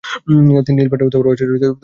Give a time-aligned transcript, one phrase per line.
[0.65, 1.73] তিনি ইলফ্রেড ও ওস্ট্রোডায় শিক্ষকতা করেন।